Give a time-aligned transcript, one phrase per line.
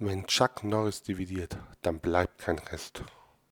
[0.00, 3.02] Wenn Chuck Norris dividiert, dann bleibt kein Rest.